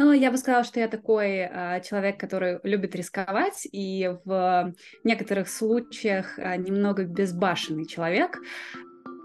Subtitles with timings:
[0.00, 5.48] Ну, я бы сказала, что я такой э, человек, который любит рисковать, и в некоторых
[5.48, 8.38] случаях э, немного безбашенный человек.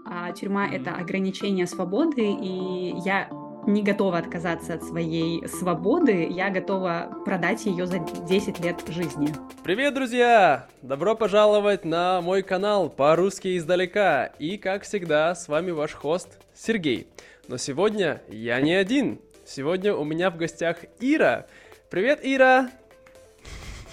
[0.04, 3.28] А тюрьма— это ограничение свободы, и я
[3.68, 9.28] не готова отказаться от своей свободы, я готова продать ее за 10 лет жизни.
[9.62, 10.66] Привет, друзья!
[10.82, 14.26] Добро пожаловать на мой канал по-русски издалека.
[14.40, 17.06] И, как всегда, с вами ваш хост Сергей.
[17.46, 19.20] Но сегодня я не один.
[19.46, 21.46] Сегодня у меня в гостях Ира.
[21.90, 22.70] Привет, Ира!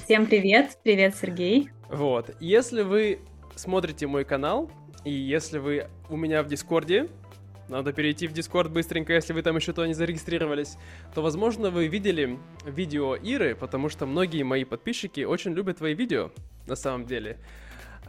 [0.05, 0.77] Всем привет!
[0.81, 1.69] Привет, Сергей!
[1.89, 3.19] Вот, если вы
[3.55, 4.71] смотрите мой канал,
[5.03, 7.09] и если вы у меня в Дискорде,
[7.67, 10.77] надо перейти в Дискорд быстренько, если вы там еще то не зарегистрировались,
[11.13, 16.31] то, возможно, вы видели видео Иры, потому что многие мои подписчики очень любят твои видео,
[16.65, 17.37] на самом деле.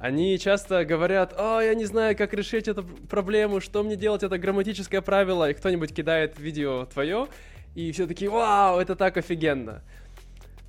[0.02, 4.37] Они часто говорят, о, я не знаю, как решить эту проблему, что мне делать, это
[4.37, 7.28] грамматическое правило, и кто-нибудь кидает видео твое,
[7.77, 9.84] и все таки вау, это так офигенно.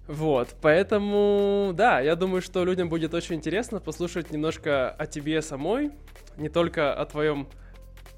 [0.06, 5.90] Вот, поэтому, да, я думаю, что людям будет очень интересно послушать немножко о тебе самой,
[6.38, 7.48] не только о твоем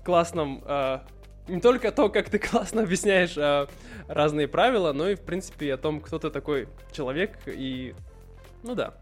[0.04, 1.00] классном, э,
[1.48, 3.68] не только то, как ты классно объясняешь э,
[4.10, 7.96] разные правила, но и, в принципе, о том, кто ты такой человек, и,
[8.64, 8.96] ну да,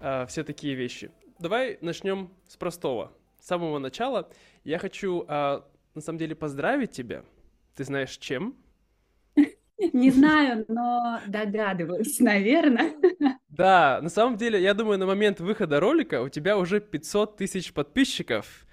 [0.00, 1.10] э, все такие вещи
[1.42, 3.12] давай начнем с простого.
[3.40, 4.30] С самого начала
[4.64, 7.24] я хочу, а, на самом деле, поздравить тебя.
[7.74, 8.56] Ты знаешь, чем?
[9.92, 12.94] Не знаю, но догадываюсь, наверное.
[13.48, 17.74] Да, на самом деле, я думаю, на момент выхода ролика у тебя уже 500 тысяч
[17.74, 18.66] подписчиков.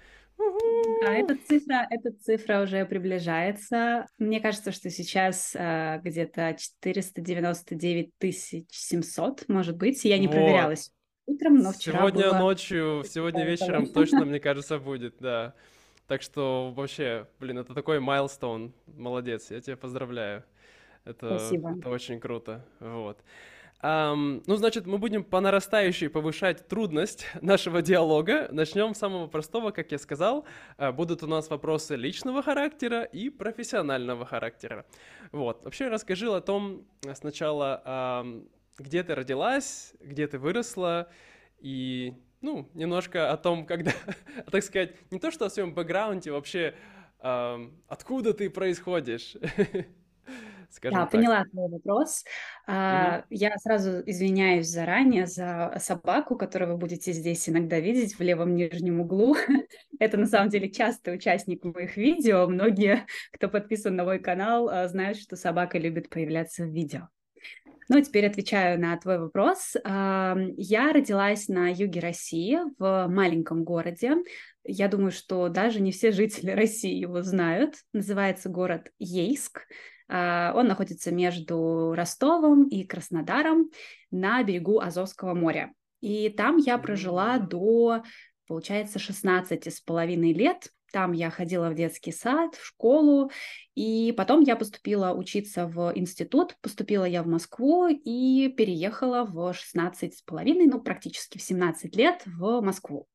[1.06, 4.06] А эта цифра, эта цифра уже приближается.
[4.16, 10.02] Мне кажется, что сейчас э, где-то 499 тысяч 700, может быть.
[10.06, 10.36] Я не вот.
[10.36, 10.90] проверялась
[11.30, 12.38] утром, но вчера Сегодня было...
[12.38, 15.54] ночью, сегодня вечером точно, мне кажется, будет, да.
[16.06, 18.72] Так что вообще, блин, это такой майлстоун.
[18.86, 20.42] Молодец, я тебя поздравляю.
[21.04, 21.78] Это, Спасибо.
[21.78, 22.64] это очень круто.
[22.80, 23.18] Вот.
[23.82, 28.48] Um, ну, значит, мы будем по нарастающей повышать трудность нашего диалога.
[28.50, 30.44] Начнем с самого простого, как я сказал.
[30.76, 34.84] Uh, будут у нас вопросы личного характера и профессионального характера.
[35.32, 35.64] Вот.
[35.64, 38.48] Вообще расскажи о том сначала, um,
[38.80, 41.08] где ты родилась, где ты выросла,
[41.60, 43.92] и, ну, немножко о том, когда,
[44.50, 46.74] так сказать, не то что о своем бэкграунде, вообще,
[47.20, 49.36] э, откуда ты происходишь.
[50.70, 51.10] Скажем да, так.
[51.10, 52.24] поняла твой вопрос.
[52.68, 53.24] Mm-hmm.
[53.30, 59.00] Я сразу извиняюсь заранее за собаку, которую вы будете здесь иногда видеть в левом нижнем
[59.00, 59.34] углу.
[59.98, 62.46] Это на самом деле частый участник моих видео.
[62.46, 67.08] Многие, кто подписан на мой канал, а, знают, что собака любит появляться в видео.
[67.92, 69.74] Ну, теперь отвечаю на твой вопрос.
[69.84, 74.14] Я родилась на юге России, в маленьком городе.
[74.62, 77.74] Я думаю, что даже не все жители России его знают.
[77.92, 79.62] Называется город Ейск.
[80.08, 83.70] А, он находится между Ростовом и Краснодаром
[84.12, 85.72] на берегу Азовского моря.
[86.00, 88.04] И там я прожила до,
[88.46, 90.68] получается, 16 с половиной лет.
[90.92, 93.30] Там я ходила в детский сад, в школу,
[93.74, 96.56] и потом я поступила учиться в институт.
[96.60, 102.22] Поступила я в Москву и переехала в 16 с половиной, ну, практически в 17 лет
[102.26, 103.06] в Москву.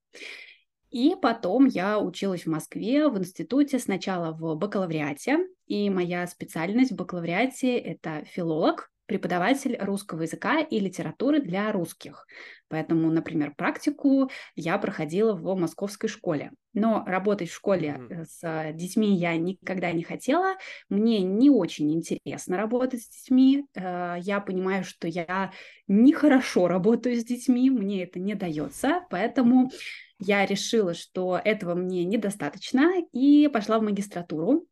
[0.89, 6.95] И потом я училась в Москве в институте сначала в бакалавриате, и моя специальность в
[6.95, 12.25] бакалавриате– это филолог, преподаватель русского языка и литературы для русских.
[12.67, 16.51] Поэтому, например, практику я проходила в московской школе.
[16.73, 18.25] Но работать в школе mm-hmm.
[18.25, 20.55] с детьми я никогда не хотела.
[20.89, 23.65] Мне не очень интересно работать с детьми.
[23.75, 25.51] Э, я понимаю, что я
[25.87, 29.05] нехорошо работаю с детьми, мне это не дается.
[29.09, 29.71] Поэтому
[30.19, 34.65] я решила, что этого мне недостаточно, и пошла в магистратуру.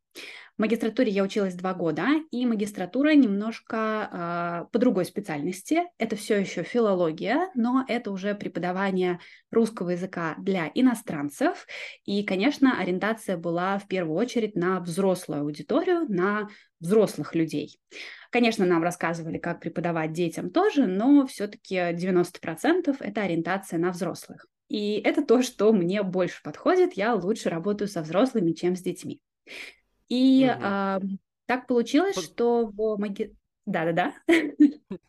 [0.56, 5.82] В магистратуре я училась два года, и магистратура немножко э, по другой специальности.
[5.98, 9.20] Это все еще филология, но это уже преподавание
[9.50, 11.66] русского языка для иностранцев.
[12.06, 16.50] И, конечно, ориентация была в первую очередь на взрослую аудиторию, на
[16.80, 17.80] взрослых людей.
[18.30, 24.46] Конечно, нам рассказывали, как преподавать детям тоже, но все-таки 90% это ориентация на взрослых.
[24.68, 26.94] И это то, что мне больше подходит.
[26.94, 29.20] Я лучше работаю со взрослыми, чем с детьми.
[30.14, 30.60] И угу.
[30.62, 31.00] а,
[31.48, 32.24] так получилось, Под...
[32.24, 33.36] что в маги...
[33.66, 34.14] Да-да-да.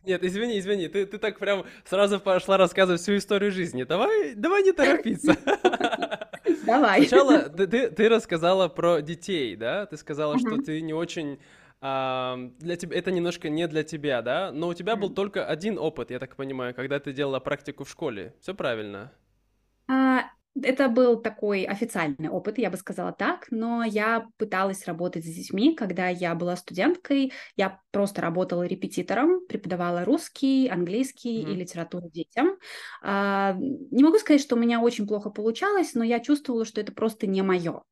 [0.05, 3.83] Нет, извини, извини, ты, ты так прям сразу пошла рассказывать всю историю жизни.
[3.85, 5.37] Давай, давай не торопиться.
[6.67, 7.07] Давай.
[7.07, 9.85] Сначала ты, ты, ты рассказала про детей, да?
[9.85, 11.39] Ты сказала, что ты не очень
[11.83, 14.51] а, для тебя это немножко не для тебя, да?
[14.53, 17.91] Но у тебя был только один опыт, я так понимаю, когда ты делала практику в
[17.91, 18.35] школе.
[18.41, 19.13] Все правильно?
[19.89, 20.23] А,
[20.63, 25.75] это был такой официальный опыт, я бы сказала так, но я пыталась работать с детьми,
[25.75, 31.53] когда я была студенткой, я просто работала репетитором, преподавала русский, английский mm-hmm.
[31.53, 32.57] и литературу детям.
[33.03, 36.93] А, не могу сказать, что у меня очень плохо получалось, но я чувствовала, что это
[36.93, 37.83] просто не мое.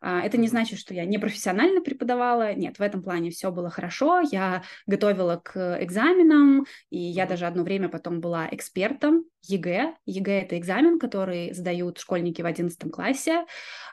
[0.00, 2.54] А, это не значит, что я не профессионально преподавала.
[2.54, 4.20] Нет, в этом плане все было хорошо.
[4.20, 9.96] Я готовила к экзаменам, и я даже одно время потом была экспертом ЕГЭ.
[10.06, 13.46] ЕГЭ— это экзамен, который сдают школьники в 11 классе.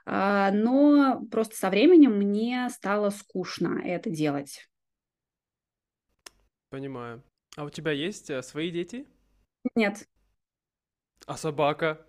[0.05, 4.69] А, но просто со временем мне стало скучно это делать.
[6.69, 7.23] Понимаю.
[7.55, 9.07] А у тебя есть э, свои дети?
[9.75, 10.07] Нет.
[11.25, 12.05] А собака?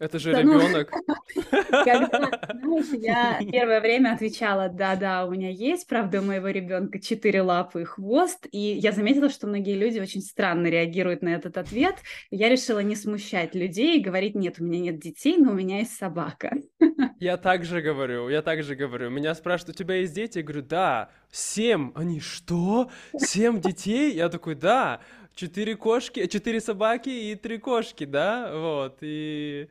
[0.00, 0.90] Это же да, ребенок.
[1.06, 1.14] Ну,
[1.84, 7.42] когда, знаешь, я первое время отвечала, да-да, у меня есть, правда, у моего ребенка четыре
[7.42, 11.96] лапы и хвост, и я заметила, что многие люди очень странно реагируют на этот ответ.
[12.30, 15.80] Я решила не смущать людей и говорить, нет, у меня нет детей, но у меня
[15.80, 16.56] есть собака.
[17.20, 19.10] Я также говорю, я также говорю.
[19.10, 20.38] Меня спрашивают, у тебя есть дети?
[20.38, 21.10] Я говорю, да.
[21.30, 21.92] Семь.
[21.94, 22.90] Они, что?
[23.18, 24.14] Семь детей?
[24.14, 25.00] Я такой, да
[25.40, 29.68] четыре кошки, четыре собаки и три кошки, да, вот, и...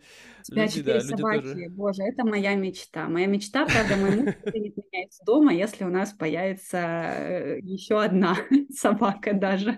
[0.49, 1.69] У тебя четыре да, собаки, тоже...
[1.69, 3.07] боже, это моя мечта.
[3.07, 8.01] Моя мечта, правда, мой муж выгонит меня из дома, если у нас появится э, еще
[8.01, 8.35] одна
[8.75, 9.77] собака даже.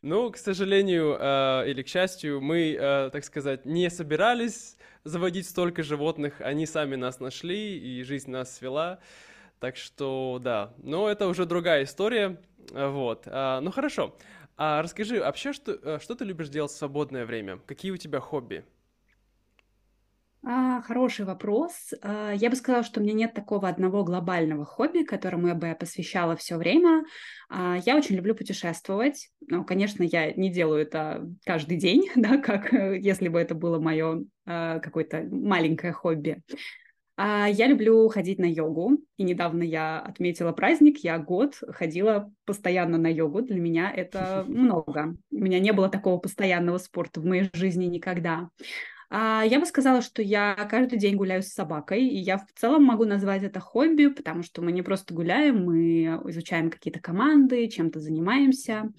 [0.00, 5.82] Ну, к сожалению, э, или к счастью, мы, э, так сказать, не собирались заводить столько
[5.82, 8.98] животных, они сами нас нашли, и жизнь нас свела.
[9.60, 13.24] Так что, да, но это уже другая история, вот.
[13.26, 14.16] А, ну, хорошо.
[14.64, 17.58] А расскажи, вообще, что, э, что ты любишь делать в свободное время?
[17.66, 18.64] Какие у тебя хобби?
[20.44, 21.92] А, хороший вопрос.
[22.00, 25.76] А, я бы сказала, что у меня нет такого одного глобального хобби, которому я бы
[25.78, 27.04] посвящала все время.
[27.48, 29.30] А, я очень люблю путешествовать.
[29.48, 33.80] Ну, конечно, я не делаю это каждый день, да, как э, если бы это было
[33.80, 36.40] мое а, какое-то маленькое хобби.
[37.24, 42.98] А, я люблю ходить на йогу, и недавно я отметила праздник, я год ходила постоянно
[42.98, 45.14] на йогу, для меня это много.
[45.30, 48.48] У меня не было такого постоянного спорта в моей жизни никогда.
[49.08, 52.82] А, я бы сказала, что я каждый день гуляю с собакой, и я в целом
[52.82, 58.00] могу назвать это хобби, потому что мы не просто гуляем, мы изучаем какие-то команды, чем-то
[58.00, 58.90] занимаемся.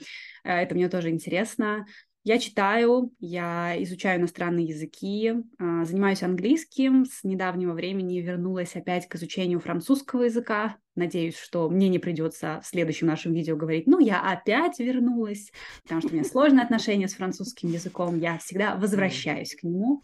[0.45, 1.85] Э, это мне тоже интересно.
[2.25, 7.05] Я читаю, я изучаю иностранные языки, а, занимаюсь английским.
[7.05, 10.77] С недавнего времени вернулась опять к изучению французского языка.
[10.95, 15.51] Надеюсь, что мне не придется в следующем нашем видео говорить, ну, я опять вернулась,
[15.83, 20.01] потому что у меня сложные отношения с французским языком, я всегда возвращаюсь к нему.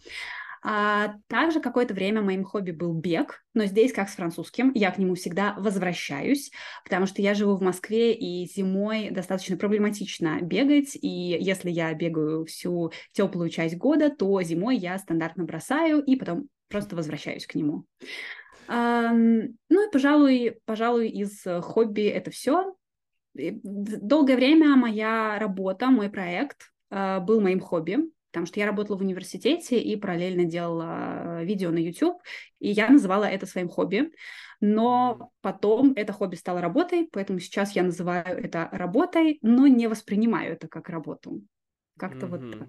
[0.62, 4.98] А также какое-то время моим хобби был бег, но здесь, как с французским, я к
[4.98, 6.50] нему всегда возвращаюсь,
[6.84, 11.08] потому что я живу в Москве, и зимой достаточно проблематично бегать, и
[11.40, 16.94] если я бегаю всю теплую часть года, то зимой я стандартно бросаю и потом просто
[16.94, 17.86] возвращаюсь к нему.
[18.68, 22.76] Ну и, пожалуй, пожалуй, из хобби это все.
[23.34, 27.98] Долгое время моя работа, мой проект а, был моим хобби
[28.30, 32.22] потому что я работала в университете и параллельно делала видео на YouTube,
[32.60, 34.12] и я называла это своим хобби.
[34.60, 40.52] Но потом это хобби стало работой, поэтому сейчас я называю это работой, но не воспринимаю
[40.52, 41.42] это как работу.
[41.98, 42.58] Как-то mm-hmm.
[42.58, 42.68] вот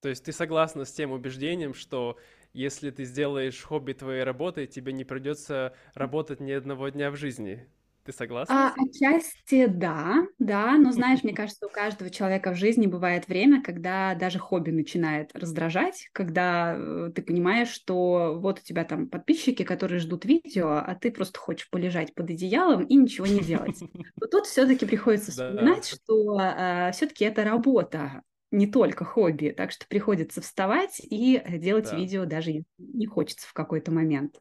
[0.00, 2.18] То есть ты согласна с тем убеждением, что
[2.52, 7.68] если ты сделаешь хобби твоей работой, тебе не придется работать ни одного дня в жизни?
[8.04, 8.68] Ты согласна?
[8.68, 13.62] А, отчасти да, да, но знаешь, мне кажется, у каждого человека в жизни бывает время,
[13.62, 19.62] когда даже хобби начинает раздражать, когда э, ты понимаешь, что вот у тебя там подписчики,
[19.62, 23.80] которые ждут видео, а ты просто хочешь полежать под одеялом и ничего не делать.
[24.20, 29.86] Но тут все-таки приходится вспоминать, что а, все-таки это работа, не только хобби, так что
[29.88, 31.96] приходится вставать и делать да.
[31.96, 34.38] видео даже если не хочется в какой-то момент.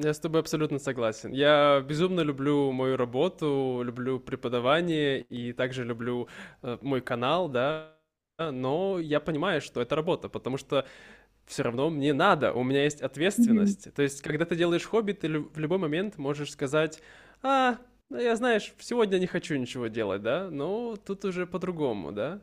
[0.00, 1.32] Я с тобой абсолютно согласен.
[1.32, 6.28] Я безумно люблю мою работу, люблю преподавание и также люблю
[6.62, 7.96] э, мой канал, да,
[8.38, 10.86] но я понимаю, что это работа, потому что
[11.46, 13.88] все равно мне надо, у меня есть ответственность.
[13.88, 13.92] Mm-hmm.
[13.92, 17.02] То есть, когда ты делаешь хобби, ты в любой момент можешь сказать,
[17.42, 17.78] а,
[18.08, 22.40] ну, я, знаешь, сегодня не хочу ничего делать, да, но тут уже по-другому, да,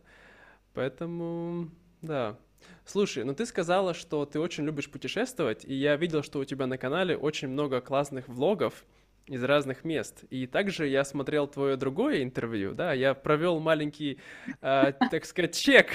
[0.73, 1.69] поэтому,
[2.01, 2.37] да.
[2.85, 6.67] Слушай, ну ты сказала, что ты очень любишь путешествовать, и я видел, что у тебя
[6.67, 8.85] на канале очень много классных влогов
[9.27, 10.23] из разных мест.
[10.29, 14.19] И также я смотрел твое другое интервью, да, я провел маленький,
[14.61, 15.89] э, так сказать, чек,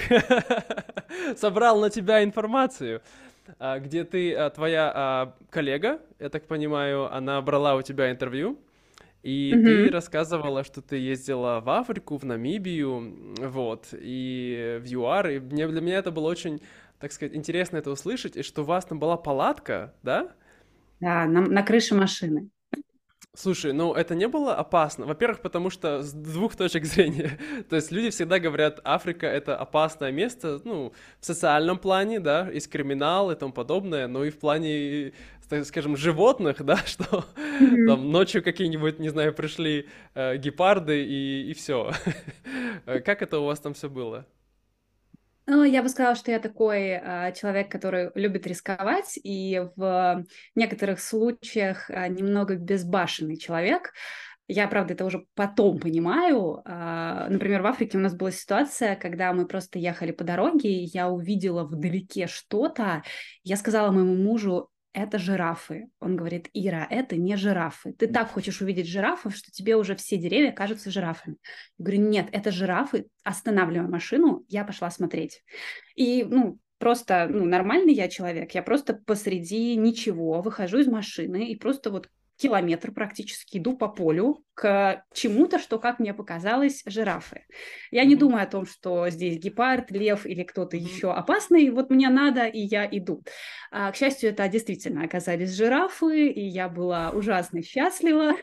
[1.37, 3.01] собрал на тебя информацию,
[3.57, 8.59] э, где ты, э, твоя коллега, я так понимаю, она брала у тебя интервью,
[9.23, 9.63] и mm-hmm.
[9.63, 15.67] ты рассказывала, что ты ездила в Африку, в Намибию, вот, и в ЮАР, и мне,
[15.67, 16.61] для меня это было очень
[17.01, 20.35] так сказать, интересно это услышать, и что у вас там была палатка, да?
[20.99, 22.49] Да, на, на крыше машины.
[23.33, 25.05] Слушай, ну это не было опасно?
[25.05, 27.39] Во-первых, потому что с двух точек зрения.
[27.69, 32.69] То есть люди всегда говорят, Африка— это опасное место, ну, в социальном плане, да, есть
[32.69, 35.13] криминал и тому подобное, но и в плане,
[35.51, 37.87] так скажем, животных, да, что mm-hmm.
[37.87, 41.91] там ночью какие-нибудь, не знаю, пришли э, гепарды и, и все.
[42.85, 44.25] как это у вас там все было?
[45.47, 51.01] Ну, я бы сказала, что я такой э, человек, который любит рисковать, и в некоторых
[51.01, 53.91] случаях э, немного безбашенный человек.
[54.47, 56.61] Я, правда, это уже потом понимаю.
[56.65, 60.89] Э, например, в Африке у нас была ситуация, когда мы просто ехали по дороге, и
[60.93, 63.03] я увидела вдалеке что-то.
[63.43, 65.89] Я сказала моему мужу, это жирафы.
[65.99, 67.93] Он говорит, Ира, это не жирафы.
[67.93, 71.37] Ты так хочешь увидеть жирафов, что тебе уже все деревья кажутся жирафами.
[71.77, 73.07] Я говорю, нет, это жирафы.
[73.23, 75.43] Останавливаю машину, я пошла смотреть.
[75.95, 78.51] И, ну, просто, ну, нормальный я человек.
[78.51, 82.09] Я просто посреди ничего выхожу из машины и просто вот
[82.41, 87.45] километр практически иду по полю к чему-то, что, как мне показалось, жирафы.
[87.91, 91.69] Я не думаю о том, что здесь гепард, лев или кто-то еще опасный.
[91.69, 93.23] Вот мне надо, и я иду.
[93.71, 98.33] А, к счастью, это действительно оказались жирафы, и я была ужасно счастлива.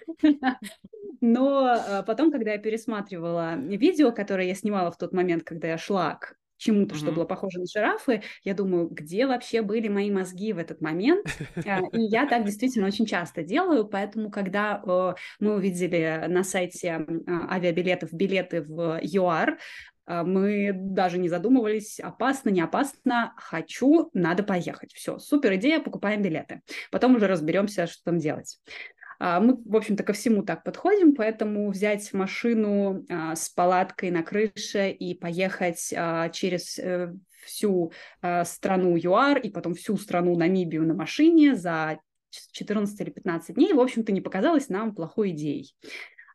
[1.20, 5.78] Но а, потом, когда я пересматривала видео, которое я снимала в тот момент, когда я
[5.78, 6.98] шла к чему-то, mm-hmm.
[6.98, 11.26] что было похоже на жирафы, я думаю, где вообще были мои мозги в этот момент?
[11.66, 17.06] А, и я так действительно очень часто делаю, поэтому, когда э, мы увидели на сайте
[17.26, 19.58] а, авиабилетов билеты в ЮАР,
[20.08, 24.92] а, мы даже не задумывались, опасно, не опасно, хочу, надо поехать.
[24.94, 26.62] Все, супер идея, покупаем билеты.
[26.90, 28.58] Потом уже разберемся, что там делать.
[29.18, 34.22] А, мы, в общем-то, ко всему так подходим, поэтому взять машину а, с палаткой на
[34.22, 37.12] крыше и поехать а, через э,
[37.44, 37.92] всю
[38.44, 41.98] страну ЮАР и потом всю страну Намибию на машине за
[42.30, 45.74] 14 или 15 дней, в общем-то, не показалось нам плохой идеей.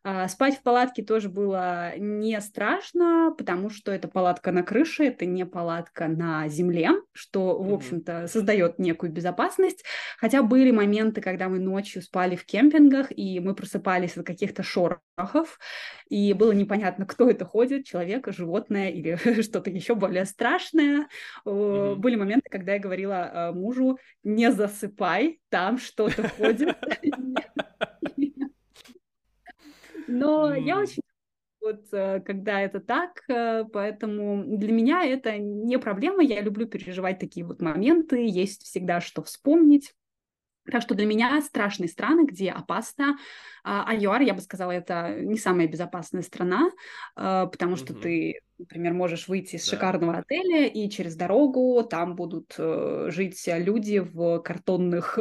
[0.05, 5.25] А, спать в палатке тоже было не страшно, потому что это палатка на крыше, это
[5.25, 9.85] не палатка на земле, что, в общем-то, создает некую безопасность.
[10.17, 15.57] Хотя были моменты, когда мы ночью спали в кемпингах, и мы просыпались от каких-то шорохов,
[16.09, 21.07] и было непонятно, кто это ходит, человек, животное или что-то еще более страшное.
[21.45, 21.95] Mm-hmm.
[21.95, 26.75] Были моменты, когда я говорила а, мужу, не засыпай, там что-то ходит.
[30.13, 30.61] Но mm.
[30.61, 31.03] я очень
[31.63, 37.19] вот э, когда это так, э, поэтому для меня это не проблема, я люблю переживать
[37.19, 39.93] такие вот моменты, есть всегда что вспомнить.
[40.69, 43.17] Так что для меня страшные страны, где опасно.
[43.65, 46.69] А, ЮАР, я бы сказала, это не самая безопасная страна,
[47.15, 48.01] э, потому что mm-hmm.
[48.01, 49.71] ты, например, можешь выйти из да.
[49.71, 55.17] шикарного отеля, и через дорогу там будут жить люди в картонных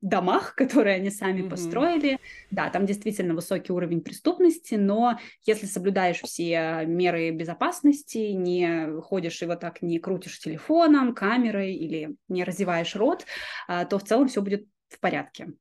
[0.00, 1.50] домах, которые они сами mm-hmm.
[1.50, 2.18] построили.
[2.50, 9.46] Да, там действительно высокий уровень преступности, но если соблюдаешь все меры безопасности, не ходишь и
[9.46, 13.24] вот так не крутишь телефоном, камерой или не разеваешь рот,
[13.68, 15.52] а, то в целом все будет в порядке.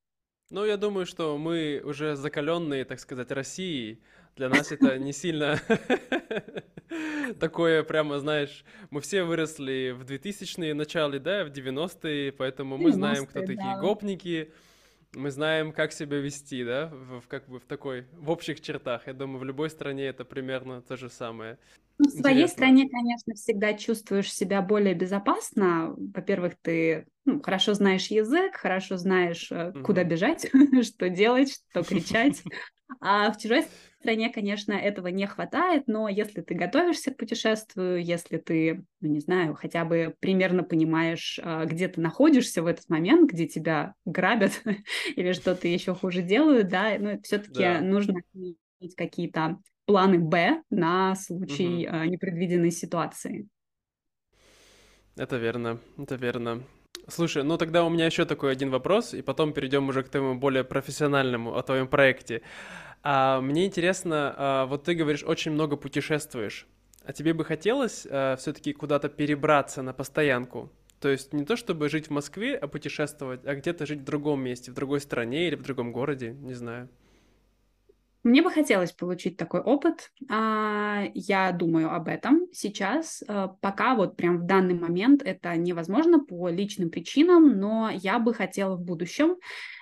[0.52, 4.02] Ну, я думаю, что мы уже закаленные, так сказать, Россией.
[4.36, 5.62] Для нас это не сильно
[7.40, 13.28] такое прямо, знаешь, мы все выросли в 2000-е начале, да, в 90-е, поэтому мы знаем,
[13.28, 14.52] кто такие гопники,
[15.14, 19.08] мы знаем, как себя вести, да, в, в, как бы в такой, в общих чертах.
[19.08, 21.58] Я думаю, в любой стране это примерно то же самое.
[21.98, 22.56] Ну, в своей Интересно.
[22.58, 25.94] стране, конечно, всегда чувствуешь себя более безопасно.
[25.96, 29.82] Во-первых, ты ну, хорошо знаешь язык, хорошо знаешь, mm-hmm.
[29.82, 30.50] куда бежать,
[30.84, 32.44] что делать, что кричать.
[33.00, 33.66] А в чужой
[34.00, 39.20] стране, конечно, этого не хватает, но если ты готовишься к путешествию, если ты, ну не
[39.20, 44.62] знаю, хотя бы примерно понимаешь, а, где ты находишься в этот момент, где тебя грабят
[45.16, 47.82] или что-то еще хуже делают, да, ну все-таки да.
[47.82, 51.98] нужно иметь какие-то планы Б на случай угу.
[52.06, 53.48] непредвиденной ситуации.
[55.16, 56.64] Это верно, это верно.
[57.08, 60.36] Слушай, ну тогда у меня еще такой один вопрос, и потом перейдем уже к тому
[60.36, 62.42] более профессиональному, о твоем проекте.
[63.04, 66.68] А, мне интересно, а, вот ты говоришь, очень много путешествуешь.
[67.06, 70.72] А тебе бы хотелось а, все-таки куда-то перебраться на постоянку?
[71.00, 74.42] То есть не то чтобы жить в Москве, а путешествовать, а где-то жить в другом
[74.42, 76.90] месте, в другой стране или в другом городе, не знаю.
[78.26, 80.10] Мне бы хотелось получить такой опыт.
[80.32, 83.24] А, я думаю об этом сейчас.
[83.28, 88.34] А, пока вот прям в данный момент это невозможно по личным причинам, но я бы
[88.34, 89.36] хотела в будущем.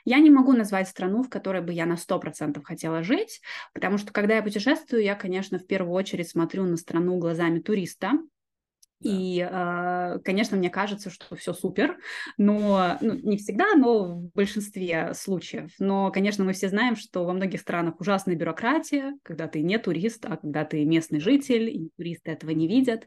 [0.04, 3.40] Я не могу назвать страну, в которой бы я на 100% хотела жить,
[3.74, 8.12] потому что когда я путешествую, я, конечно, в первую очередь смотрю на страну глазами туриста,
[9.04, 11.98] И, а, конечно, мне кажется, что все супер,
[12.38, 15.72] но ну, не всегда, но в большинстве случаев.
[15.80, 20.26] Но, конечно, мы все знаем, что во многих странах ужасная бюрократия, когда ты не турист,
[20.26, 23.06] а когда ты местный житель, и туристы этого не видят.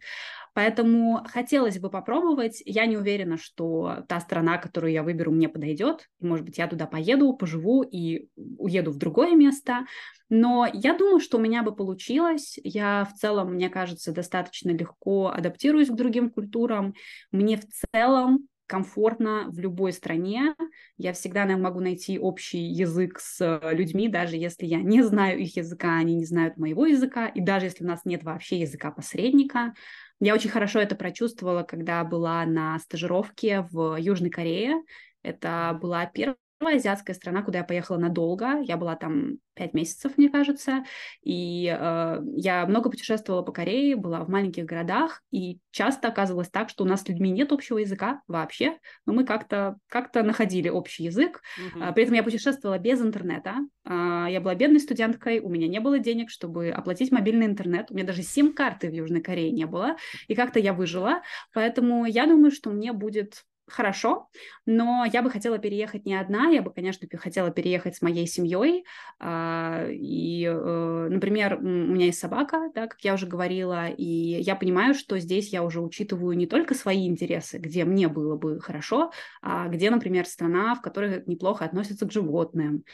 [0.57, 2.63] Поэтому хотелось бы попробовать.
[2.65, 6.09] Я не уверена, что та страна, которую я выберу, мне подойдет.
[6.19, 9.85] Может быть, я туда поеду, поживу и уеду в другое место.
[10.31, 12.59] Но я думаю, что у меня бы получилось.
[12.65, 16.95] Я в целом, мне кажется, достаточно легко адаптируюсь к другим культурам.
[17.33, 20.55] Мне в целом комфортно в любой стране.
[20.97, 25.97] Я всегда могу найти общий язык с людьми, даже если я не знаю их языка,
[25.99, 29.75] они не знают моего языка, и даже если у нас нет вообще языка посредника.
[30.21, 34.83] Я очень хорошо это прочувствовала, когда была на стажировке в Южной Корее.
[35.23, 38.61] Это была первая азиатская страна, куда я поехала надолго.
[38.63, 40.85] Я была там пять месяцев, мне кажется.
[41.23, 46.69] И э, я много путешествовала по Корее, была в маленьких городах, и часто оказывалось так,
[46.69, 51.05] что у нас с людьми нет общего языка вообще, но мы как-то как находили общий
[51.05, 51.43] язык.
[51.59, 51.93] Uh-huh.
[51.93, 53.57] При этом я путешествовала без интернета.
[53.85, 57.91] Э, я была бедной студенткой, у меня не было денег, чтобы оплатить мобильный интернет.
[57.91, 59.97] У меня даже сим-карты в Южной Корее не было.
[60.29, 61.23] И как-то я выжила.
[61.53, 64.29] Поэтому я думаю, что мне будет хорошо,
[64.65, 68.85] но я бы хотела переехать не одна, я бы, конечно, хотела переехать с моей семьей.
[69.19, 74.55] А, и, э, например, у меня есть собака, да, как я уже говорила, и я
[74.55, 79.11] понимаю, что здесь я уже учитываю не только свои интересы, где мне было бы хорошо,
[79.43, 82.85] а где, например, страна, в которой неплохо относятся к животным.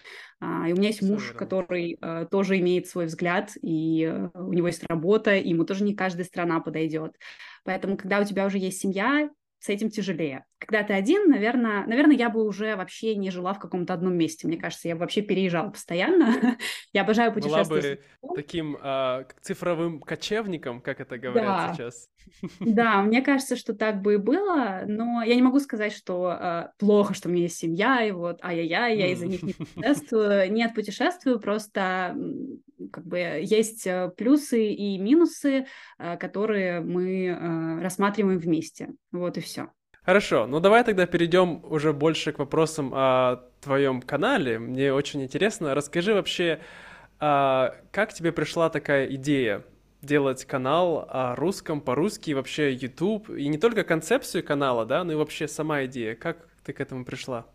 [0.40, 4.52] А, и у меня есть муж, который э, тоже имеет свой взгляд, и э, у
[4.52, 7.16] него есть работа, и ему тоже не каждая страна подойдет.
[7.64, 9.30] Поэтому, когда у тебя уже есть семья,
[9.62, 10.44] с этим тяжелее.
[10.58, 14.48] Когда ты один, наверное, наверное, я бы уже вообще не жила в каком-то одном месте.
[14.48, 16.58] Мне кажется, я бы вообще переезжала постоянно.
[16.92, 18.00] я обожаю путешествовать.
[18.20, 21.74] Была бы таким э, цифровым кочевником, как это говорят да.
[21.74, 22.08] сейчас.
[22.60, 26.68] да, мне кажется, что так бы и было, но я не могу сказать, что э,
[26.78, 30.52] плохо, что у меня есть семья, и вот ай-яй-яй, я из-за них не путешествую.
[30.52, 32.16] Нет, путешествую, просто
[32.90, 35.66] как бы есть э, плюсы и минусы,
[35.98, 38.90] э, которые мы э, рассматриваем вместе.
[39.12, 39.68] Вот и все.
[40.04, 44.58] Хорошо, ну давай тогда перейдем уже больше к вопросам о твоем канале.
[44.58, 45.74] Мне очень интересно.
[45.76, 46.58] Расскажи вообще,
[47.20, 49.64] а, как тебе пришла такая идея
[50.00, 55.14] делать канал о русском, по-русски, вообще YouTube, и не только концепцию канала, да, но и
[55.14, 56.16] вообще сама идея.
[56.16, 57.46] Как ты к этому пришла?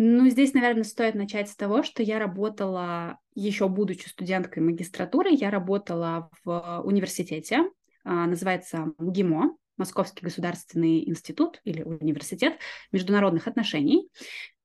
[0.00, 5.50] Ну, здесь, наверное, стоит начать с того, что я работала, еще будучи студенткой магистратуры, я
[5.50, 7.64] работала в университете,
[8.04, 12.58] а, называется МГИМО, Московский государственный институт или университет
[12.92, 14.08] международных отношений.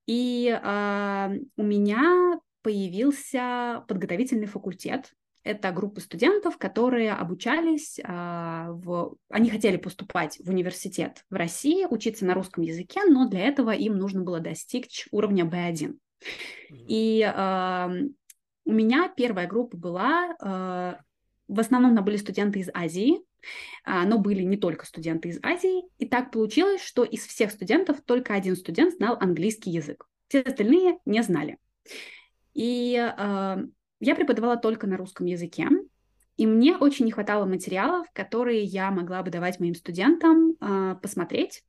[0.06, 5.14] И э, у меня появился подготовительный факультет
[5.44, 9.16] это группа студентов, которые обучались, а, в...
[9.30, 13.98] они хотели поступать в университет в России, учиться на русском языке, но для этого им
[13.98, 15.98] нужно было достичь уровня B1.
[16.72, 17.92] И а,
[18.66, 21.00] у меня первая группа была, а,
[21.50, 23.22] в основном были студенты из Азии,
[23.86, 25.84] но были не только студенты из Азии.
[25.98, 30.08] И так получилось, что из всех студентов только один студент знал английский язык.
[30.30, 31.58] Все остальные не знали.
[32.54, 32.96] И
[34.04, 35.70] я преподавала только на русском языке,
[36.36, 41.64] и мне очень не хватало материалов, которые я могла бы давать моим студентам э, посмотреть,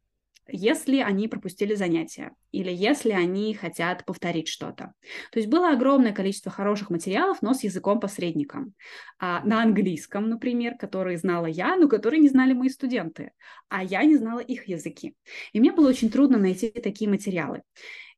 [0.48, 4.92] если они пропустили занятия или если они хотят повторить что-то.
[5.32, 8.74] То есть было огромное количество хороших материалов, но с языком посредником.
[9.18, 13.32] А, на английском, например, который знала я, но который не знали мои студенты,
[13.68, 15.14] а я не знала их языки.
[15.52, 17.62] И мне было очень трудно найти такие материалы.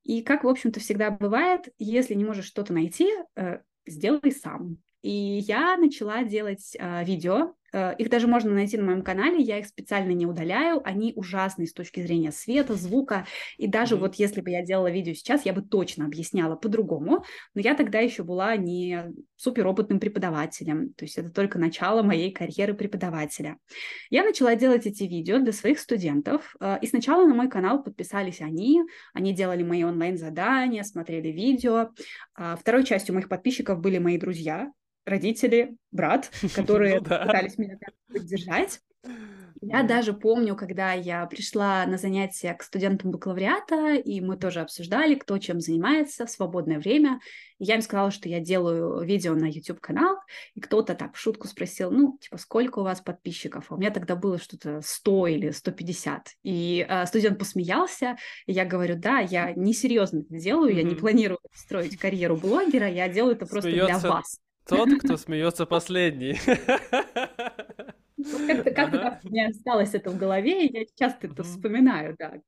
[0.03, 4.79] И как, в общем-то, всегда бывает, если не можешь что-то найти, э, сделай сам.
[5.03, 5.11] И
[5.47, 7.55] я начала делать э, видео.
[7.73, 9.43] Э, их даже можно найти на моем канале.
[9.43, 10.81] Я их специально не удаляю.
[10.85, 13.27] Они ужасные с точки зрения света, звука.
[13.59, 13.99] И даже mm-hmm.
[13.99, 17.25] вот если бы я делала видео сейчас, я бы точно объясняла по-другому.
[17.55, 20.93] Но я тогда еще была не суперопытным преподавателем.
[20.95, 23.59] То есть это только начало моей карьеры преподавателя.
[24.11, 26.57] Я начала делать эти видео для своих студентов.
[26.61, 28.83] Э, и сначала на мой канал подписались они.
[29.13, 31.91] Они делали мои онлайн-задания, смотрели видео.
[32.35, 34.73] А второй частью моих подписчиков были мои друзья
[35.07, 37.79] родители, брат, которые ну пытались меня
[38.13, 38.81] поддержать.
[39.63, 45.15] Я даже помню, когда я пришла на занятия к студентам бакалавриата, и мы тоже обсуждали,
[45.15, 47.21] кто чем занимается в свободное время.
[47.59, 50.19] И я им сказала, что я делаю видео на YouTube-канал,
[50.55, 53.67] и кто-то так в шутку спросил, ну, типа, сколько у вас подписчиков?
[53.71, 56.29] А у меня тогда было что-то 100 или 150.
[56.43, 58.17] И э, студент посмеялся,
[58.47, 60.77] и я говорю, да, я несерьезно это делаю, mm-hmm.
[60.77, 64.39] я не планирую строить карьеру блогера, я делаю это просто Смеется для вас.
[64.67, 66.39] Тот, кто смеется последний.
[68.47, 69.21] Как-то как ага.
[69.23, 72.41] у меня осталось это в голове, и я часто это вспоминаю, да,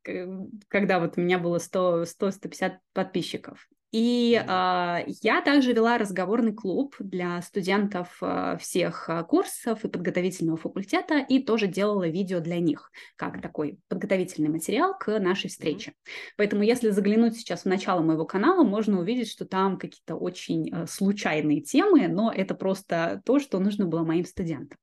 [0.68, 3.68] когда вот у меня было 100-150 подписчиков.
[3.90, 10.58] И э, я также вела разговорный клуб для студентов э, всех э, курсов и подготовительного
[10.58, 15.94] факультета, и тоже делала видео для них, как такой подготовительный материал к нашей встрече.
[16.36, 20.86] Поэтому, если заглянуть сейчас в начало моего канала, можно увидеть, что там какие-то очень э,
[20.86, 24.78] случайные темы, но это просто то, что нужно было моим студентам.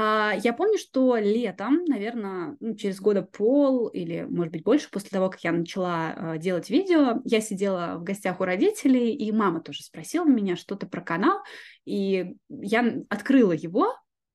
[0.00, 5.10] А, я помню, что летом, наверное, ну, через года пол или, может быть, больше после
[5.10, 9.60] того, как я начала а, делать видео, я сидела в гостях у родителей, и мама
[9.60, 11.40] тоже спросила меня что-то про канал,
[11.84, 13.92] и я открыла его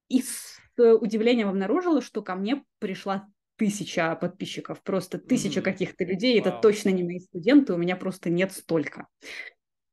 [0.09, 5.63] и с удивлением обнаружила, что ко мне пришла тысяча подписчиков, просто тысяча mm-hmm.
[5.63, 6.41] каких-то людей, wow.
[6.41, 9.07] это точно не мои студенты, у меня просто нет столько.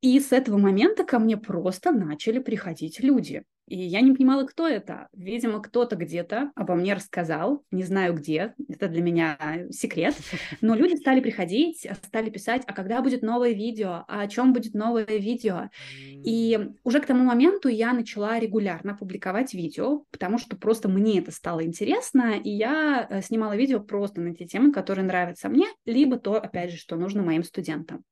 [0.01, 3.45] И с этого момента ко мне просто начали приходить люди.
[3.71, 5.07] И я не понимала, кто это.
[5.13, 9.37] Видимо, кто-то где-то обо мне рассказал, не знаю где, это для меня
[9.69, 10.13] секрет.
[10.59, 14.73] Но люди стали приходить, стали писать, а когда будет новое видео, а о чем будет
[14.73, 15.69] новое видео.
[15.95, 21.31] И уже к тому моменту я начала регулярно публиковать видео, потому что просто мне это
[21.31, 26.17] стало интересно, и я э, снимала видео просто на те темы, которые нравятся мне, либо
[26.17, 28.03] то, опять же, что нужно моим студентам.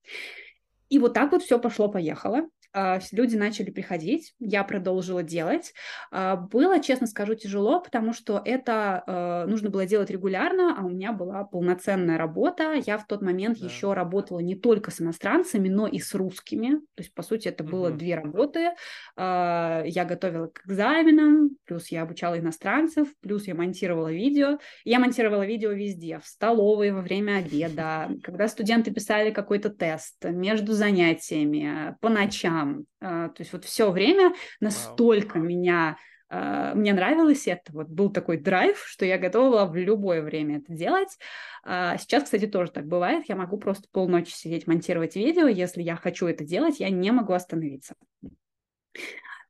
[0.87, 2.47] И вот так вот все пошло-поехало.
[2.71, 5.73] А, люди начали приходить, я продолжила делать.
[6.11, 10.89] А, было, честно скажу, тяжело, потому что это а, нужно было делать регулярно, а у
[10.89, 12.73] меня была полноценная работа.
[12.85, 13.65] Я в тот момент да.
[13.65, 16.79] еще работала не только с иностранцами, но и с русскими.
[16.95, 17.97] То есть, по сути, это было угу.
[17.97, 18.71] две работы.
[19.17, 24.59] Я готовила к экзаменам, плюс я обучала иностранцев, плюс я монтировала видео.
[24.83, 30.73] Я монтировала видео везде, в столовой, во время обеда, когда студенты писали какой-то тест, между
[30.73, 32.85] занятиями, по ночам там.
[33.01, 35.43] А, то есть вот все время настолько wow.
[35.43, 35.97] меня
[36.31, 40.59] Uh, мне нравилось это, вот был такой драйв, что я готова была в любое время
[40.59, 41.17] это делать.
[41.65, 45.95] Uh, сейчас, кстати, тоже так бывает, я могу просто полночи сидеть, монтировать видео, если я
[45.95, 47.95] хочу это делать, я не могу остановиться.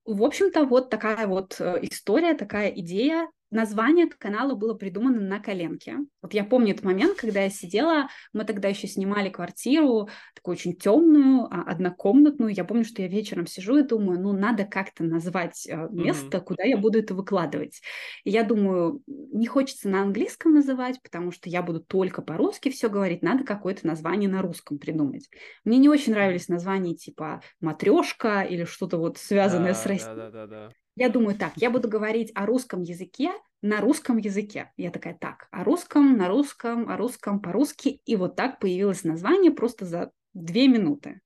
[0.06, 3.28] В общем-то, вот такая вот э, история, такая идея.
[3.52, 5.98] Название канала было придумано на коленке.
[6.22, 10.76] Вот я помню этот момент, когда я сидела, мы тогда еще снимали квартиру, такую очень
[10.76, 12.54] темную, а, однокомнатную.
[12.54, 16.44] Я помню, что я вечером сижу и думаю, ну, надо как-то назвать э, место, mm-hmm.
[16.44, 17.82] куда я буду это выкладывать.
[18.24, 22.88] И я думаю, не хочется на английском называть, потому что я буду только по-русски все
[22.88, 25.28] говорить, надо какое-то название на русском придумать.
[25.64, 30.16] Мне не очень нравились названия типа «матрешка» или что-то вот связанное да, с Россией.
[30.16, 33.32] Да, да, да, я думаю, так, я буду говорить о русском языке
[33.62, 34.72] на русском языке.
[34.76, 38.02] Я такая, так, о русском, на русском, о русском, по-русски.
[38.06, 41.22] И вот так появилось название просто за две минуты.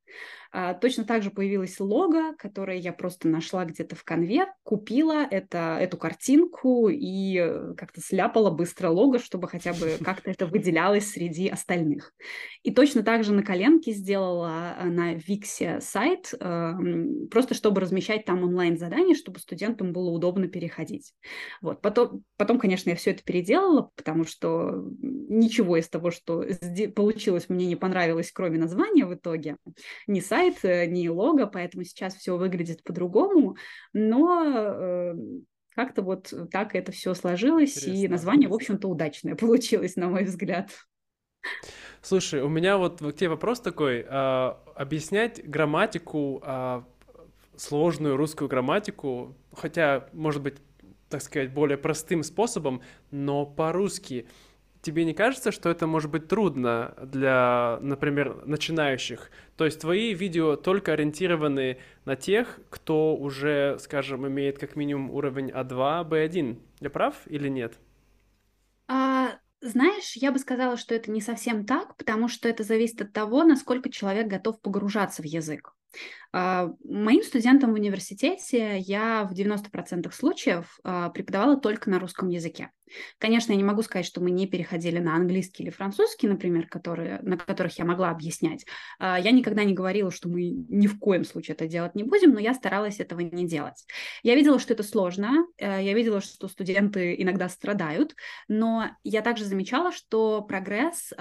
[0.55, 5.77] А, точно так же появилось лого, которое я просто нашла где-то в конве, купила это,
[5.81, 11.47] эту картинку и э, как-то сляпала быстро лого, чтобы хотя бы как-то это выделялось среди
[11.47, 12.13] остальных.
[12.61, 18.25] И точно так же на коленке сделала э, на Виксе сайт, эм, просто чтобы размещать
[18.25, 21.13] там онлайн-задания, чтобы студентам было удобно переходить.
[21.61, 21.81] Вот.
[21.81, 26.45] Потом, потом, конечно, я все это переделала, потому что ничего из того, что
[26.95, 29.57] получилось, мне не понравилось, кроме названия в итоге.
[30.07, 33.57] Ни сайт, э, ни лого, поэтому сейчас все выглядит по-другому,
[33.93, 35.15] но э,
[35.75, 38.05] как-то вот так это все сложилось, Интересно.
[38.05, 40.69] и название, в общем-то, удачное получилось, на мой взгляд.
[42.01, 44.05] Слушай, у меня вот к тебе вопрос такой.
[44.07, 46.85] А, объяснять грамматику, а,
[47.57, 50.55] сложную русскую грамматику, хотя, может быть,
[51.09, 54.27] так сказать, более простым способом, но по-русски–
[54.83, 59.31] тебе не кажется, что это может быть трудно для, например, начинающих?
[59.57, 65.49] То есть твои видео только ориентированы на тех, кто уже, скажем, имеет как минимум уровень
[65.49, 66.59] А2, Б1.
[66.81, 67.79] Я прав или нет?
[68.87, 73.13] А, знаешь, я бы сказала, что это не совсем так, потому что это зависит от
[73.13, 75.73] того, насколько человек готов погружаться в язык.
[76.35, 82.71] А, моим студентам в университете я в 90% случаев а, преподавала только на русском языке.
[83.17, 87.19] Конечно, я не могу сказать, что мы не переходили на английский или французский, например, которые,
[87.23, 88.65] на которых я могла объяснять.
[88.99, 92.31] А, я никогда не говорила, что мы ни в коем случае это делать не будем,
[92.31, 93.85] но я старалась этого не делать.
[94.23, 98.15] Я видела, что это сложно, э, я видела, что студенты иногда страдают,
[98.47, 101.11] но я также замечала, что прогресс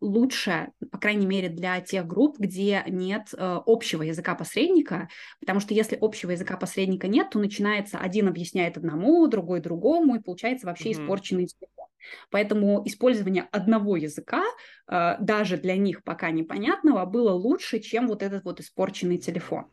[0.00, 5.08] лучше, по крайней мере, для тех групп, где нет э, общего языка посредника,
[5.40, 10.20] потому что если общего языка посредника нет, то начинается один объясняет одному, другой другому, и
[10.20, 11.02] получается вообще mm-hmm.
[11.04, 11.86] испорченный телефон.
[12.30, 14.42] Поэтому использование одного языка,
[14.88, 19.66] э, даже для них пока непонятного, было лучше, чем вот этот вот испорченный телефон.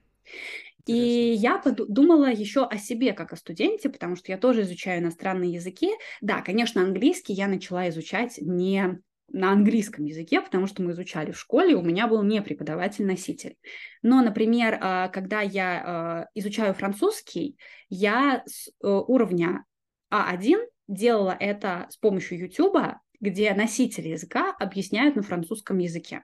[0.85, 5.51] И я подумала еще о себе как о студенте, потому что я тоже изучаю иностранные
[5.51, 5.91] языки.
[6.21, 8.99] Да, конечно, английский я начала изучать не
[9.31, 13.55] на английском языке, потому что мы изучали в школе, у меня был не преподаватель-носитель.
[14.01, 17.57] Но, например, а, когда я а, изучаю французский,
[17.89, 19.65] я с э, уровня
[20.13, 22.77] А1 делала это с помощью YouTube,
[23.19, 26.23] где носители языка объясняют на французском языке.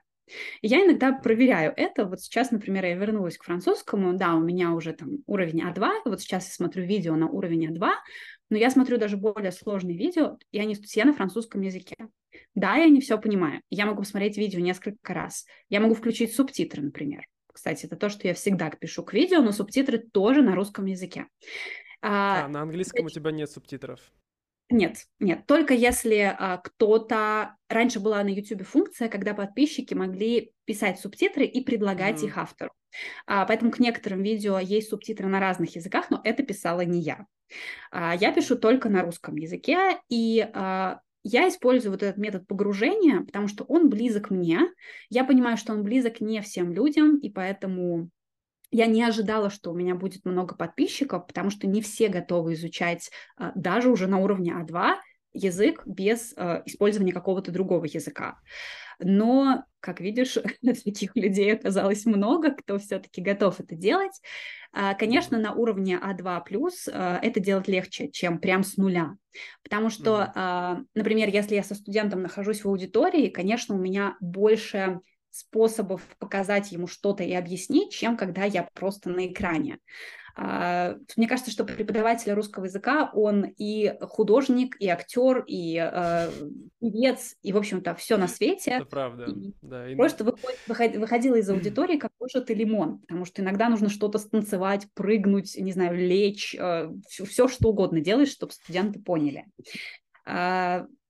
[0.60, 2.04] Я иногда проверяю это.
[2.04, 4.14] Вот сейчас, например, я вернулась к французскому.
[4.14, 6.02] Да, у меня уже там уровень А2.
[6.04, 7.90] Вот сейчас я смотрю видео на уровень А2,
[8.50, 11.96] но я смотрю даже более сложные видео, и они все на французском языке.
[12.54, 13.62] Да, я не все понимаю.
[13.70, 15.46] Я могу посмотреть видео несколько раз.
[15.68, 17.26] Я могу включить субтитры, например.
[17.52, 21.26] Кстати, это то, что я всегда пишу к видео, но субтитры тоже на русском языке.
[22.02, 24.00] А, а на английском у тебя нет субтитров?
[24.68, 27.56] Нет, нет, только если а, кто-то...
[27.68, 32.26] Раньше была на YouTube функция, когда подписчики могли писать субтитры и предлагать mm-hmm.
[32.26, 32.72] их автору.
[33.26, 37.26] А, поэтому к некоторым видео есть субтитры на разных языках, но это писала не я.
[37.90, 43.20] А, я пишу только на русском языке, и а, я использую вот этот метод погружения,
[43.20, 44.60] потому что он близок мне.
[45.10, 48.10] Я понимаю, что он близок не всем людям, и поэтому
[48.70, 53.10] я не ожидала, что у меня будет много подписчиков, потому что не все готовы изучать
[53.36, 54.96] а, даже уже на уровне А2
[55.32, 58.38] язык без э, использования какого-то другого языка.
[58.98, 60.38] Но, как видишь,
[60.84, 64.18] таких людей оказалось много, кто все-таки готов это делать.
[64.72, 69.16] А, конечно, на уровне А2+, э, это делать легче, чем прям с нуля.
[69.62, 75.00] Потому что, например, если я со студентом нахожусь в аудитории, конечно, у меня больше
[75.36, 79.78] способов показать ему что-то и объяснить, чем когда я просто на экране.
[80.38, 86.30] А, мне кажется, что преподаватель русского языка, он и художник, и актер, и э,
[86.78, 88.72] певец, и, в общем-то, все на свете.
[88.72, 89.24] Это правда.
[89.24, 89.96] И да, и...
[89.96, 95.56] Просто выход, выходила из аудитории как кушать лимон, потому что иногда нужно что-то станцевать, прыгнуть,
[95.56, 99.46] не знаю, лечь, э, все, все что угодно делать, чтобы студенты поняли.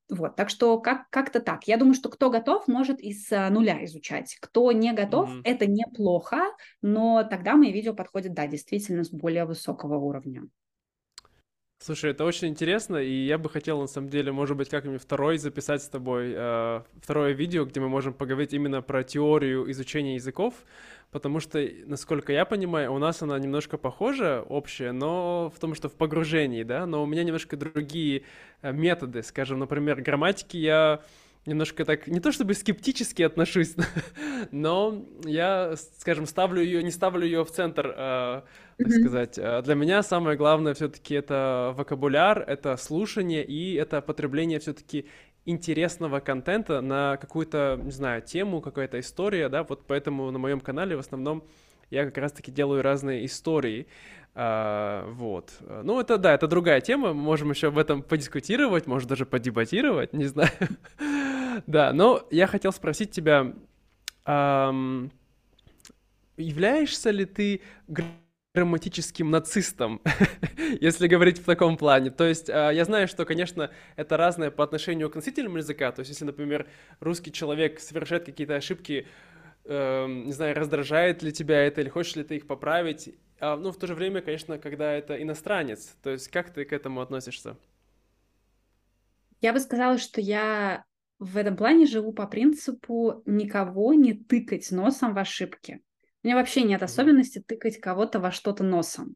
[0.08, 1.64] Вот, так что как- как-то так.
[1.64, 4.36] Я думаю, что кто готов, может из нуля изучать.
[4.40, 5.42] Кто не готов, mm-hmm.
[5.44, 6.38] это неплохо,
[6.80, 10.44] но тогда мои видео подходят, да, действительно, с более высокого уровня.
[11.78, 15.36] Слушай, это очень интересно, и я бы хотел, на самом деле, может быть, как-нибудь второй
[15.36, 20.54] записать с тобой, э, второе видео, где мы можем поговорить именно про теорию изучения языков,
[21.10, 25.90] потому что, насколько я понимаю, у нас она немножко похожа, общая, но в том, что
[25.90, 28.22] в погружении, да, но у меня немножко другие
[28.62, 31.02] э, методы, скажем, например, грамматики я
[31.46, 33.74] немножко так, не то чтобы скептически отношусь,
[34.50, 38.42] но я, скажем, ставлю ее, не ставлю ее в центр, э,
[38.78, 39.00] так mm-hmm.
[39.00, 39.38] сказать.
[39.38, 45.06] Э, для меня самое главное все-таки это вокабуляр, это слушание и это потребление все-таки
[45.44, 50.96] интересного контента на какую-то, не знаю, тему, какая-то история, да, вот поэтому на моем канале
[50.96, 51.44] в основном
[51.90, 53.86] я как раз-таки делаю разные истории.
[54.34, 55.52] А, вот.
[55.60, 57.14] Ну, это да, это другая тема.
[57.14, 60.50] Мы можем еще об этом подискутировать, может даже подебатировать, не знаю.
[61.66, 63.52] да, но я хотел спросить тебя,
[66.36, 67.62] являешься ли ты
[68.56, 70.00] грамматическим нацистом,
[70.80, 72.10] если говорить в таком плане.
[72.10, 75.92] То есть э, я знаю, что, конечно, это разное по отношению к носителям языка.
[75.92, 76.66] То есть если, например,
[77.00, 79.06] русский человек совершает какие-то ошибки,
[79.64, 83.70] э, не знаю, раздражает ли тебя это или хочешь ли ты их поправить, а, ну,
[83.70, 85.94] в то же время, конечно, когда это иностранец.
[86.02, 87.56] То есть как ты к этому относишься?
[89.42, 90.84] Я бы сказала, что я
[91.18, 95.80] в этом плане живу по принципу никого не тыкать носом в ошибки.
[96.22, 99.14] У меня вообще нет особенности тыкать кого-то во что-то носом.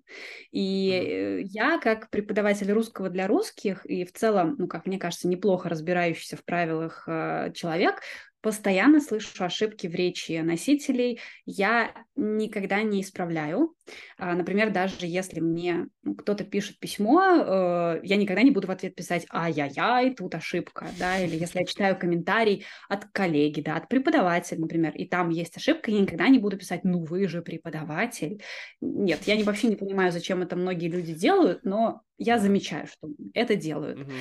[0.53, 5.69] И я, как преподаватель русского для русских, и в целом, ну, как мне кажется, неплохо
[5.69, 7.97] разбирающийся в правилах э, человек,
[8.41, 13.75] постоянно слышу ошибки в речи носителей, я никогда не исправляю.
[14.17, 18.71] А, например, даже если мне ну, кто-то пишет письмо, э, я никогда не буду в
[18.71, 23.89] ответ писать «ай-яй-яй, тут ошибка», да, или если я читаю комментарий от коллеги, да, от
[23.89, 28.43] преподавателя, например, и там есть ошибка, я никогда не буду писать «ну вы же преподаватель».
[28.81, 33.55] Нет, я вообще не понимаю, зачем это многие люди делают, но я замечаю, что это
[33.57, 34.01] делают.
[34.01, 34.13] Угу.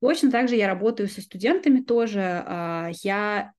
[0.00, 2.20] Точно так же я работаю со студентами тоже.
[2.46, 3.52] А, я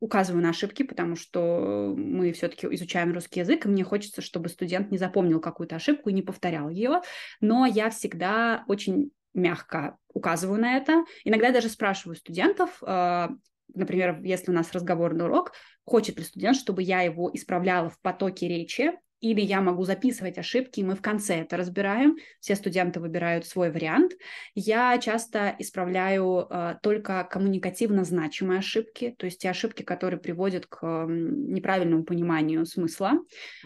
[0.00, 4.90] указываю на ошибки, потому что мы все-таки изучаем русский язык, и мне хочется, чтобы студент
[4.90, 7.00] не запомнил какую-то ошибку и не повторял ее,
[7.40, 11.04] но я всегда очень мягко указываю на это.
[11.24, 13.30] Иногда даже спрашиваю студентов, а,
[13.74, 15.52] например, если у нас разговорный урок,
[15.84, 20.80] хочет ли студент, чтобы я его исправляла в потоке речи, или я могу записывать ошибки,
[20.80, 22.16] и мы в конце это разбираем.
[22.40, 24.12] Все студенты выбирают свой вариант.
[24.54, 30.78] Я часто исправляю э, только коммуникативно значимые ошибки, то есть те ошибки, которые приводят к
[30.82, 33.12] э, неправильному пониманию смысла,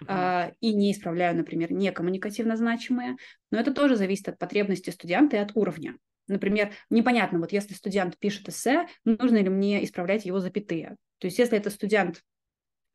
[0.06, 3.16] э, и не исправляю, например, не коммуникативно значимые.
[3.50, 5.96] Но это тоже зависит от потребности студента и от уровня.
[6.28, 10.96] Например, непонятно, вот если студент пишет эссе, нужно ли мне исправлять его запятые.
[11.18, 12.22] То есть если это студент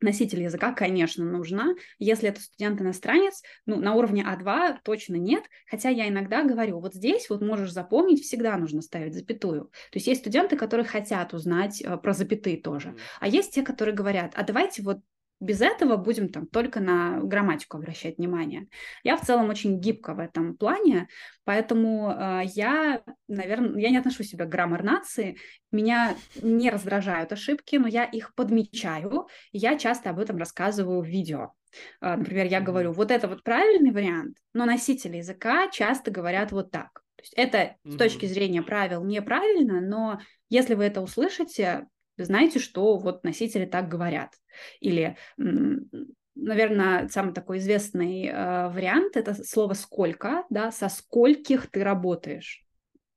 [0.00, 1.74] Носитель языка, конечно, нужна.
[1.98, 7.30] Если это студент-иностранец, ну, на уровне А2 точно нет, хотя я иногда говорю, вот здесь
[7.30, 9.64] вот можешь запомнить, всегда нужно ставить запятую.
[9.90, 13.94] То есть есть студенты, которые хотят узнать э, про запятые тоже, а есть те, которые
[13.94, 14.98] говорят, а давайте вот
[15.40, 18.68] без этого будем там только на грамматику обращать внимание.
[19.04, 21.08] Я в целом очень гибка в этом плане,
[21.44, 25.36] поэтому э, я, наверное, я не отношу себя к граммар нации,
[25.70, 31.06] меня не раздражают ошибки, но я их подмечаю, и я часто об этом рассказываю в
[31.06, 31.52] видео.
[32.00, 36.70] Э, например, я говорю, вот это вот правильный вариант, но носители языка часто говорят вот
[36.70, 37.02] так.
[37.16, 42.58] То есть это с точки зрения правил неправильно, но если вы это услышите, вы знаете,
[42.58, 44.34] что вот носители так говорят.
[44.80, 45.16] Или,
[46.34, 52.66] наверное, самый такой известный э, вариант– это слово «сколько», да, со скольких ты работаешь.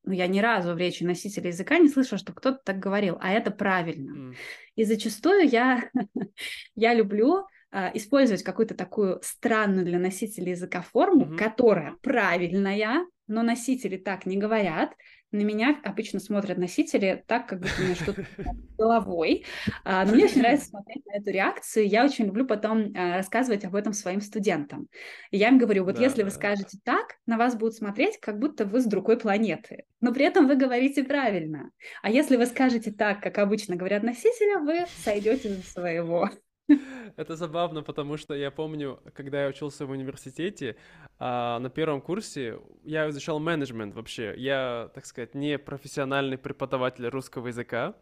[0.03, 3.31] Ну, я ни разу в речи носителя языка не слышала, что кто-то так говорил, а
[3.31, 4.31] это правильно.
[4.31, 4.35] Mm.
[4.75, 5.89] И зачастую я,
[6.75, 11.37] я люблю э, использовать какую-то такую странную для носителя языка форму, mm-hmm.
[11.37, 14.93] которая правильная, но носители так не говорят,
[15.31, 18.25] на меня обычно смотрят носители так, как будто у меня что-то
[18.77, 19.45] головой.
[19.83, 21.87] А, но мне очень нравится смотреть на эту реакцию.
[21.87, 24.87] Я очень люблю потом а, рассказывать об этом своим студентам.
[25.29, 28.39] И я им говорю, вот да, если вы скажете так, на вас будут смотреть, как
[28.39, 29.85] будто вы с другой планеты.
[30.01, 31.69] Но при этом вы говорите правильно.
[32.01, 36.29] А если вы скажете так, как обычно говорят носители, вы сойдете за своего.
[37.15, 40.75] Это забавно, потому что я помню, когда я учился в университете,
[41.17, 44.33] а, на первом курсе я изучал менеджмент вообще.
[44.37, 47.95] Я, так сказать, не профессиональный преподаватель русского языка.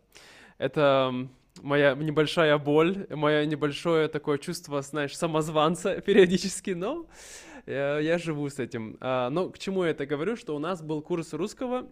[0.57, 1.27] Это
[1.61, 7.07] моя небольшая боль, мое небольшое такое чувство, знаешь, самозванца периодически, но
[7.65, 8.97] я, я живу с этим.
[8.99, 11.89] А, но к чему я это говорю, что у нас был курс русского,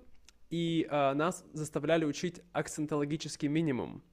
[0.49, 4.03] и а, нас заставляли учить акцентологический минимум.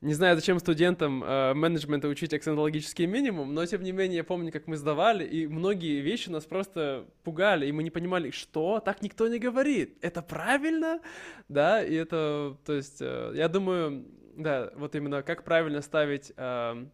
[0.00, 4.52] Не знаю, зачем студентам э, менеджмента учить акцентологический минимум, но тем не менее я помню,
[4.52, 9.02] как мы сдавали, и многие вещи нас просто пугали, и мы не понимали, что так
[9.02, 9.98] никто не говорит.
[10.02, 11.00] Это правильно,
[11.48, 11.82] да?
[11.82, 14.04] И это, то есть, э, я думаю,
[14.36, 16.86] да, вот именно как правильно ставить э,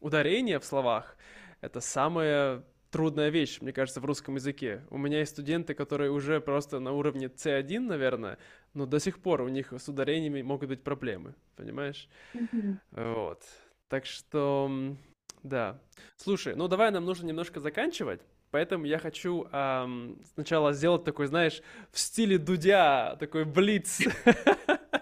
[0.00, 1.16] ударение в словах,
[1.60, 4.82] это самое трудная вещь, мне кажется, в русском языке.
[4.90, 8.38] У меня есть студенты, которые уже просто на уровне C1, наверное,
[8.76, 12.08] но до сих пор у них с ударениями могут быть проблемы, понимаешь?
[12.34, 12.76] Mm-hmm.
[13.14, 13.42] Вот.
[13.88, 14.96] Так что,
[15.42, 15.80] да.
[16.16, 18.20] Слушай, ну давай нам нужно немножко заканчивать.
[18.50, 24.02] Поэтому я хочу эм, сначала сделать такой, знаешь, в стиле Дудя, такой блиц.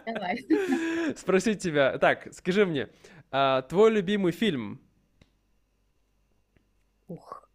[0.06, 0.46] Давай.
[1.16, 1.98] Спросить тебя.
[1.98, 2.88] Так, скажи мне,
[3.30, 4.80] э, твой любимый фильм?
[7.08, 7.48] Ух.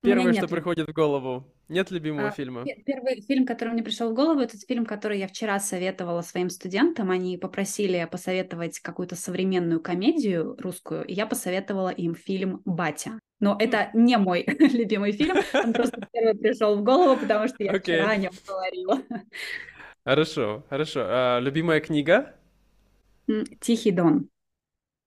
[0.00, 1.53] Первое, что приходит в голову.
[1.68, 2.64] Нет любимого а, фильма?
[2.84, 7.10] Первый фильм, который мне пришел в голову, это фильм, который я вчера советовала своим студентам.
[7.10, 13.18] Они попросили посоветовать какую-то современную комедию русскую, и я посоветовала им фильм «Батя».
[13.40, 17.72] Но это не мой любимый фильм, он просто первый пришел в голову, потому что я
[17.72, 17.80] okay.
[17.80, 19.00] вчера о нем говорила.
[20.04, 21.00] Хорошо, хорошо.
[21.06, 22.34] А, любимая книга?
[23.60, 24.28] «Тихий дон».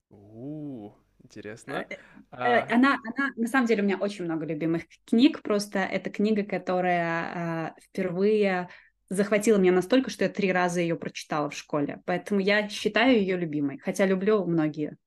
[0.09, 0.91] У,
[1.37, 1.85] интересно.
[1.89, 1.97] Э,
[2.31, 2.73] а...
[2.73, 5.41] Она, она, на самом деле, у меня очень много любимых книг.
[5.41, 8.69] Просто это книга, которая э, впервые
[9.09, 12.01] захватила меня настолько, что я три раза ее прочитала в школе.
[12.05, 14.97] Поэтому я считаю ее любимой, хотя люблю многие.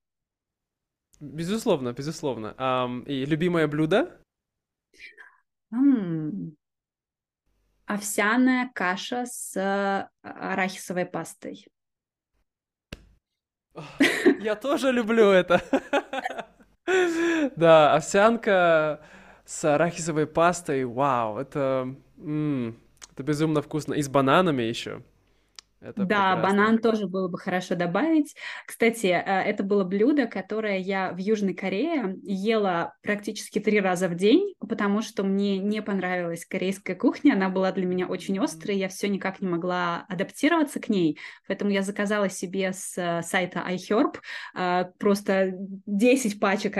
[1.20, 2.54] Безусловно, безусловно.
[2.58, 4.22] Um, и любимое блюдо?
[5.74, 6.54] Mm.
[7.84, 11.66] Овсяная каша с арахисовой пастой.
[14.40, 15.62] Я тоже люблю это.
[17.56, 19.00] Да, овсянка
[19.44, 23.94] с арахисовой пастой, вау, это, это безумно вкусно.
[23.94, 25.02] И с бананами еще.
[25.80, 26.42] Это да, прекрасно.
[26.42, 28.36] банан тоже было бы хорошо добавить.
[28.66, 34.14] Кстати, э, это было блюдо, которое я в Южной Корее ела практически три раза в
[34.14, 38.88] день, потому что мне не понравилась корейская кухня, она была для меня очень острой, я
[38.88, 44.16] все никак не могла адаптироваться к ней, поэтому я заказала себе с э, сайта iHerb
[44.54, 45.52] э, просто
[45.86, 46.76] 10 пачек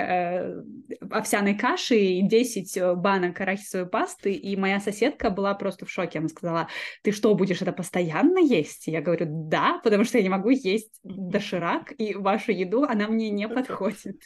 [1.10, 6.28] овсяной каши и 10 банок арахисовой пасты, и моя соседка была просто в шоке, она
[6.28, 6.68] сказала,
[7.02, 8.89] ты что, будешь это постоянно есть?
[8.90, 13.30] Я говорю, да, потому что я не могу есть доширак, и вашу еду, она мне
[13.30, 14.16] не подходит.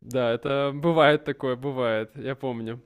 [0.00, 2.80] Да, это бывает такое, бывает, я помню.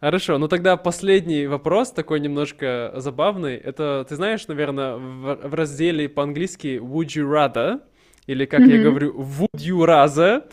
[0.00, 3.56] Хорошо, ну тогда последний вопрос, такой немножко забавный.
[3.56, 7.80] Это, ты знаешь, наверное, в, в разделе по-английски would you rather,
[8.26, 8.76] или как mm-hmm.
[8.76, 10.44] я говорю, would you rather,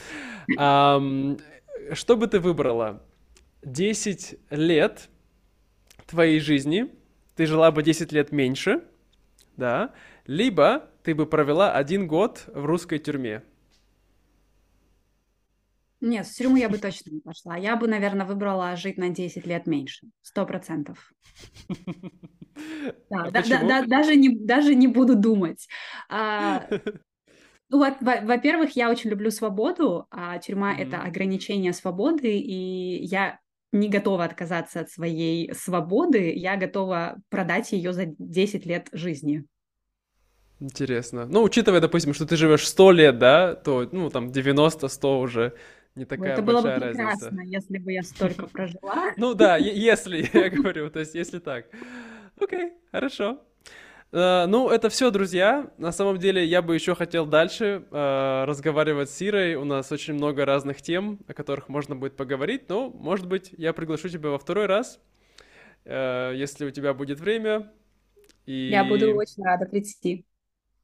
[0.58, 1.40] um,
[1.94, 3.02] что бы ты выбрала?
[3.64, 5.10] 10 лет
[6.06, 6.88] твоей жизни,
[7.36, 8.82] ты жила бы 10 лет меньше,
[9.58, 9.94] да,
[10.26, 13.44] либо ты бы провела один год в русской тюрьме.
[16.02, 17.56] Нет, в тюрьму я бы точно не пошла.
[17.56, 20.08] Я бы, наверное, выбрала жить на 10 лет меньше.
[20.22, 21.12] Сто процентов.
[23.10, 25.68] Да, а даже, не, даже не буду думать.
[26.08, 26.68] А,
[27.70, 33.40] ну вот, во-первых, я очень люблю свободу, а тюрьма это ограничение свободы, и я
[33.74, 39.46] не готова отказаться от своей свободы, я готова продать ее за 10 лет жизни.
[40.60, 41.26] Интересно.
[41.26, 45.54] Ну, учитывая, допустим, что ты живешь 100 лет, да, то, ну, там, 90-100 уже
[45.96, 47.42] не такая Это было бы прекрасно, разница.
[47.46, 49.14] если бы я столько прожила.
[49.18, 51.66] Ну да, если, я говорю, то есть если так.
[52.40, 53.42] Окей, хорошо.
[54.14, 55.72] Uh, ну, это все, друзья.
[55.80, 59.56] На самом деле, я бы еще хотел дальше uh, разговаривать с Ирой.
[59.56, 62.70] У нас очень много разных тем, о которых можно будет поговорить.
[62.70, 65.00] Но, может быть, я приглашу тебя во второй раз,
[65.86, 67.74] uh, если у тебя будет время.
[68.46, 68.70] И...
[68.70, 70.28] Я буду очень рада прийти.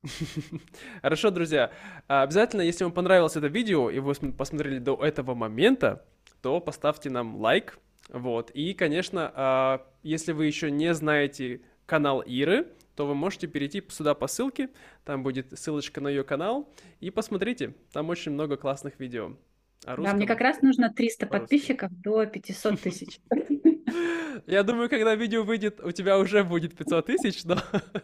[1.04, 1.72] Хорошо, друзья.
[2.08, 6.04] Обязательно, если вам понравилось это видео, и вы посмотрели до этого момента,
[6.42, 7.78] то поставьте нам лайк.
[8.10, 8.50] Вот.
[8.56, 12.68] И, конечно, а, если вы еще не знаете канал Иры,
[13.00, 14.72] то вы можете перейти сюда по ссылке,
[15.06, 16.70] там будет ссылочка на ее канал,
[17.00, 19.38] и посмотрите, там очень много классных видео.
[19.86, 23.22] да, мне как раз нужно 300 подписчиков до 500 тысяч.
[24.48, 27.56] Я думаю, когда видео выйдет, у тебя уже будет 500 тысяч, но...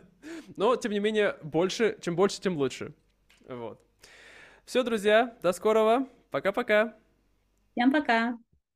[0.55, 2.93] но, тем не менее, больше, чем больше, тем лучше.
[3.49, 3.81] Вот.
[4.63, 6.07] Все, друзья, до скорого.
[6.31, 6.95] Пока-пока.
[7.73, 8.37] Всем пока.